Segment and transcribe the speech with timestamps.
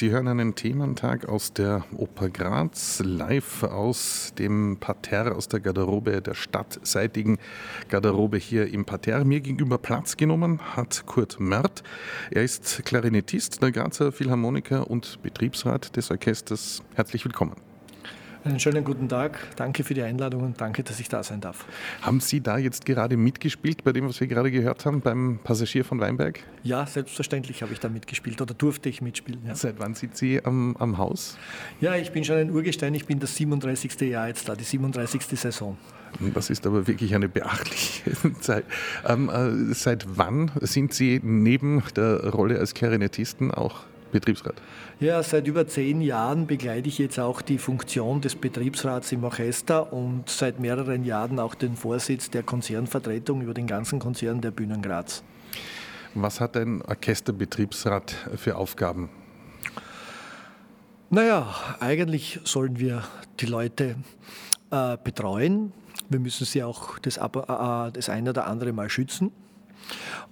[0.00, 6.22] Sie hören einen Thementag aus der Oper Graz, live aus dem Parterre, aus der Garderobe,
[6.22, 7.36] der stadtseitigen
[7.90, 9.26] Garderobe hier im Parterre.
[9.26, 11.82] Mir gegenüber Platz genommen hat Kurt Merth.
[12.30, 16.82] Er ist Klarinettist der Grazer Philharmoniker und Betriebsrat des Orchesters.
[16.94, 17.69] Herzlich willkommen.
[18.42, 19.38] Einen schönen guten Tag.
[19.56, 21.66] Danke für die Einladung und danke, dass ich da sein darf.
[22.00, 25.84] Haben Sie da jetzt gerade mitgespielt bei dem, was wir gerade gehört haben, beim Passagier
[25.84, 26.40] von Weinberg?
[26.62, 29.42] Ja, selbstverständlich habe ich da mitgespielt oder durfte ich mitspielen.
[29.46, 29.54] Ja.
[29.54, 31.36] Seit wann sind Sie am, am Haus?
[31.82, 32.94] Ja, ich bin schon ein Urgestein.
[32.94, 34.00] Ich bin das 37.
[34.08, 35.22] Jahr jetzt da, die 37.
[35.38, 35.76] Saison.
[36.34, 38.64] Das ist aber wirklich eine beachtliche Zeit.
[39.06, 44.54] Ähm, äh, seit wann sind Sie neben der Rolle als Klarinettisten auch Betriebsrat?
[44.98, 49.92] Ja, seit über zehn Jahren begleite ich jetzt auch die Funktion des Betriebsrats im Orchester
[49.92, 54.82] und seit mehreren Jahren auch den Vorsitz der Konzernvertretung über den ganzen Konzern der Bühnen
[54.82, 55.22] Graz.
[56.14, 59.10] Was hat ein Orchesterbetriebsrat für Aufgaben?
[61.08, 63.02] Naja, eigentlich sollen wir
[63.40, 63.96] die Leute
[64.70, 65.72] äh, betreuen.
[66.08, 69.32] Wir müssen sie auch das, äh, äh, das eine oder andere Mal schützen.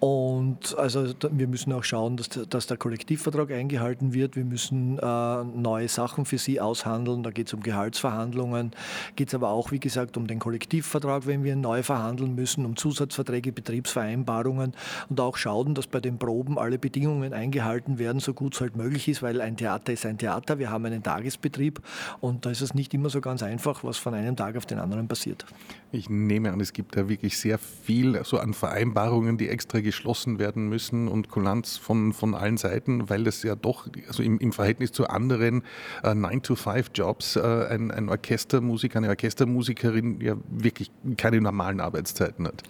[0.00, 4.34] Und also wir müssen auch schauen, dass, dass der Kollektivvertrag eingehalten wird.
[4.34, 7.22] Wir müssen äh, neue Sachen für sie aushandeln.
[7.22, 8.72] Da geht es um Gehaltsverhandlungen,
[9.14, 12.76] geht es aber auch, wie gesagt, um den Kollektivvertrag, wenn wir neu verhandeln müssen, um
[12.76, 14.72] Zusatzverträge, Betriebsvereinbarungen
[15.10, 18.76] und auch schauen, dass bei den Proben alle Bedingungen eingehalten werden, so gut es halt
[18.76, 20.58] möglich ist, weil ein Theater ist ein Theater.
[20.58, 21.82] Wir haben einen Tagesbetrieb
[22.22, 24.78] und da ist es nicht immer so ganz einfach, was von einem Tag auf den
[24.78, 25.44] anderen passiert.
[25.92, 30.38] Ich nehme an, es gibt da wirklich sehr viel so an Vereinbarungen, die extra geschlossen
[30.38, 34.52] werden müssen und Kulanz von, von allen Seiten, weil das ja doch also im, im
[34.52, 35.62] Verhältnis zu anderen
[36.04, 42.62] äh, 9-to-5-Jobs äh, ein, ein Orchestermusiker, eine Orchestermusikerin ja wirklich keine normalen Arbeitszeiten hat.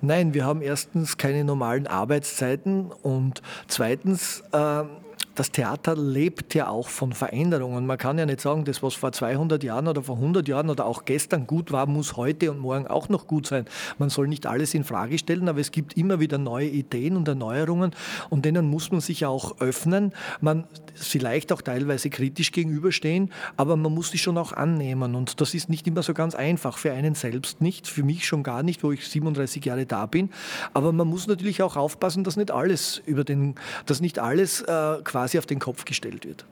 [0.00, 4.84] Nein, wir haben erstens keine normalen Arbeitszeiten und zweitens äh,
[5.34, 7.86] das Theater lebt ja auch von Veränderungen.
[7.86, 10.84] Man kann ja nicht sagen, das, was vor 200 Jahren oder vor 100 Jahren oder
[10.84, 13.64] auch gestern gut war, muss heute und morgen auch noch gut sein.
[13.98, 17.26] Man soll nicht alles in Frage stellen, aber es gibt immer wieder neue Ideen und
[17.28, 17.92] Erneuerungen
[18.28, 20.12] und denen muss man sich auch öffnen.
[20.40, 25.54] Man vielleicht auch teilweise kritisch gegenüberstehen, aber man muss sie schon auch annehmen und das
[25.54, 28.84] ist nicht immer so ganz einfach für einen selbst nicht, für mich schon gar nicht,
[28.84, 30.30] wo ich 37 Jahre da bin.
[30.74, 33.54] Aber man muss natürlich auch aufpassen, dass nicht alles über den,
[33.86, 36.44] dass nicht alles äh, quasi quasi auf den Kopf gestellt wird.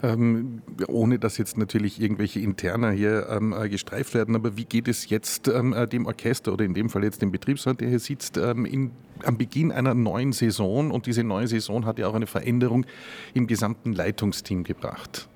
[0.00, 4.86] Ähm, ohne dass jetzt natürlich irgendwelche Interner hier ähm, äh, gestreift werden, aber wie geht
[4.86, 7.98] es jetzt ähm, äh, dem Orchester oder in dem Fall jetzt dem Betriebsrat, der hier
[7.98, 8.92] sitzt, ähm, in,
[9.24, 12.86] am Beginn einer neuen Saison und diese neue Saison hat ja auch eine Veränderung
[13.34, 15.28] im gesamten Leitungsteam gebracht?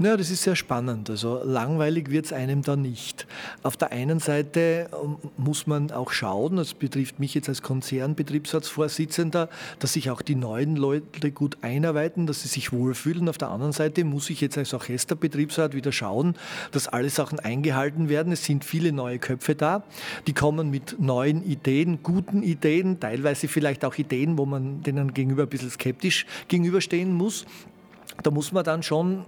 [0.00, 1.10] Ja, das ist sehr spannend.
[1.10, 3.26] Also langweilig wird es einem da nicht.
[3.64, 9.48] Auf der einen Seite ähm, muss man auch schauen, das betrifft mich jetzt als Konzernbetriebsratsvorsitzender,
[9.80, 13.28] dass sich auch die neuen Leute gut einarbeiten, dass sie sich wohlfühlen.
[13.28, 16.36] Auf der anderen Seite muss ich jetzt als Orchesterbetriebsrat wieder schauen,
[16.70, 18.32] dass alle Sachen eingehalten werden.
[18.32, 19.82] Es sind viele neue Köpfe da,
[20.28, 25.42] die kommen mit neuen Ideen, guten Ideen, teilweise vielleicht auch Ideen, wo man denen gegenüber
[25.42, 27.46] ein bisschen skeptisch gegenüberstehen muss.
[28.22, 29.24] Da muss man dann schon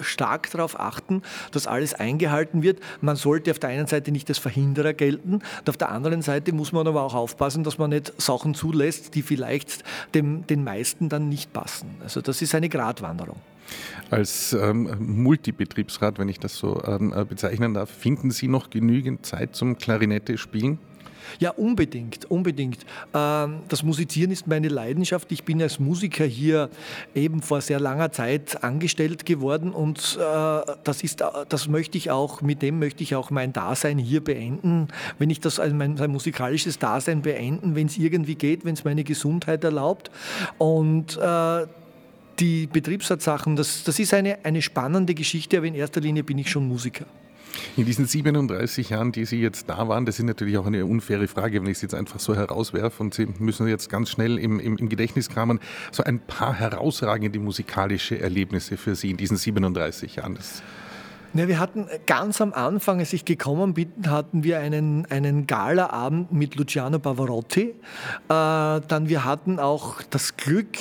[0.00, 2.80] stark darauf achten, dass alles eingehalten wird.
[3.00, 6.52] Man sollte auf der einen Seite nicht als Verhinderer gelten, und auf der anderen Seite
[6.52, 9.84] muss man aber auch aufpassen, dass man nicht Sachen zulässt, die vielleicht
[10.14, 11.88] dem, den meisten dann nicht passen.
[12.02, 13.36] Also das ist eine Gratwanderung.
[14.10, 19.26] Als ähm, Multibetriebsrat, wenn ich das so ähm, äh, bezeichnen darf, finden Sie noch genügend
[19.26, 20.78] Zeit zum Klarinette spielen?
[21.38, 22.84] Ja, unbedingt, unbedingt.
[23.14, 25.30] Ähm, das Musizieren ist meine Leidenschaft.
[25.32, 26.70] Ich bin als Musiker hier
[27.14, 32.42] eben vor sehr langer Zeit angestellt geworden und äh, das ist, das möchte ich auch,
[32.42, 34.88] mit dem möchte ich auch mein Dasein hier beenden.
[35.18, 38.84] Wenn ich das, also mein, mein musikalisches Dasein beenden, wenn es irgendwie geht, wenn es
[38.84, 40.10] meine Gesundheit erlaubt
[40.58, 41.66] und äh,
[42.38, 46.50] die Betriebsratsachen, das, das ist eine, eine spannende Geschichte, aber in erster Linie bin ich
[46.50, 47.06] schon Musiker.
[47.76, 51.28] In diesen 37 Jahren, die Sie jetzt da waren, das ist natürlich auch eine unfaire
[51.28, 54.60] Frage, wenn ich es jetzt einfach so herauswerfe und Sie müssen jetzt ganz schnell im,
[54.60, 55.60] im, im Gedächtnis kramen,
[55.92, 60.34] so ein paar herausragende musikalische Erlebnisse für Sie in diesen 37 Jahren.
[60.34, 60.62] Das
[61.38, 66.32] ja, wir hatten ganz am Anfang, als ich gekommen bin, hatten wir einen, einen Galaabend
[66.32, 67.62] mit Luciano Pavarotti.
[67.62, 67.74] Äh,
[68.28, 70.76] dann wir hatten auch das Glück,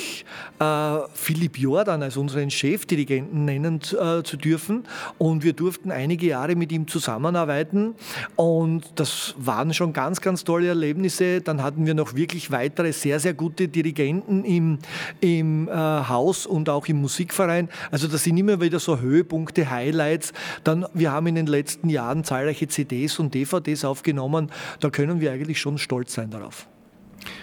[0.59, 4.83] äh, Philipp Jordan als unseren Chefdirigenten nennen äh, zu dürfen.
[5.17, 7.95] Und wir durften einige Jahre mit ihm zusammenarbeiten.
[8.35, 11.41] Und das waren schon ganz, ganz tolle Erlebnisse.
[11.41, 14.79] Dann hatten wir noch wirklich weitere sehr, sehr gute Dirigenten im,
[15.21, 17.69] im äh, Haus und auch im Musikverein.
[17.91, 22.23] Also das sind immer wieder so Höhepunkte, Highlights, dann, wir haben in den letzten Jahren
[22.23, 24.51] zahlreiche CDs und DVDs aufgenommen.
[24.79, 26.67] Da können wir eigentlich schon stolz sein darauf.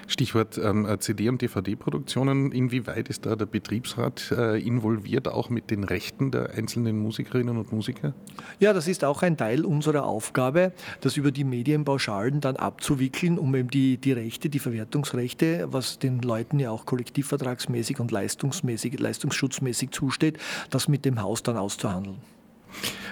[0.06, 2.52] Stichwort ähm, CD- und DVD-Produktionen.
[2.52, 7.72] Inwieweit ist da der Betriebsrat äh, involviert, auch mit den Rechten der einzelnen Musikerinnen und
[7.72, 8.14] Musiker?
[8.60, 13.54] Ja, das ist auch ein Teil unserer Aufgabe, das über die Medienpauschalen dann abzuwickeln, um
[13.54, 19.90] eben die, die Rechte, die Verwertungsrechte, was den Leuten ja auch kollektivvertragsmäßig und leistungsmäßig, leistungsschutzmäßig
[19.90, 20.38] zusteht,
[20.70, 22.19] das mit dem Haus dann auszuhandeln.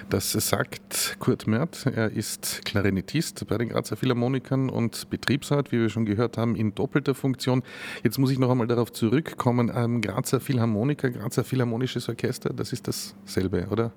[0.09, 1.85] Das sagt Kurt Mert.
[1.85, 6.75] Er ist Klarinettist bei den Grazer Philharmonikern und Betriebsrat, wie wir schon gehört haben, in
[6.75, 7.63] doppelter Funktion.
[8.03, 9.71] Jetzt muss ich noch einmal darauf zurückkommen.
[9.73, 13.93] Ähm, Grazer Philharmoniker, Grazer Philharmonisches Orchester, das ist dasselbe, oder?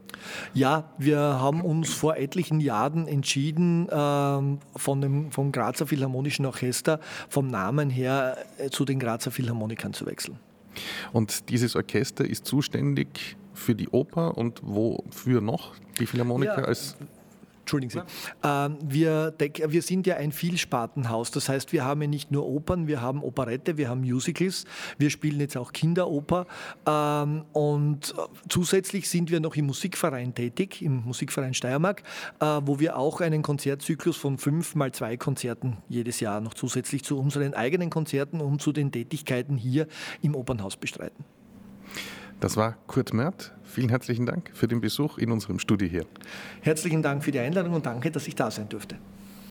[0.52, 7.00] Ja, wir haben uns vor etlichen Jahren entschieden, ähm, von dem, vom Grazer Philharmonischen Orchester
[7.28, 10.38] vom Namen her äh, zu den Grazer Philharmonikern zu wechseln.
[11.12, 16.64] Und dieses Orchester ist zuständig für die Oper und wofür noch die Philharmoniker ja.
[16.64, 16.96] als
[17.64, 18.02] Entschuldigen Sie.
[18.46, 21.30] Ähm, wir, wir, sind ja ein Vielspartenhaus.
[21.30, 24.66] Das heißt, wir haben ja nicht nur Opern, wir haben Operette, wir haben Musicals,
[24.98, 26.46] wir spielen jetzt auch Kinderoper.
[26.86, 28.14] Ähm, und
[28.50, 32.02] zusätzlich sind wir noch im Musikverein tätig, im Musikverein Steiermark,
[32.40, 37.02] äh, wo wir auch einen Konzertzyklus von fünf mal zwei Konzerten jedes Jahr noch zusätzlich
[37.02, 39.86] zu unseren eigenen Konzerten und zu den Tätigkeiten hier
[40.20, 41.24] im Opernhaus bestreiten.
[42.40, 43.52] Das war Kurt Mert.
[43.62, 46.04] Vielen herzlichen Dank für den Besuch in unserem Studio hier.
[46.60, 48.96] Herzlichen Dank für die Einladung und danke, dass ich da sein durfte.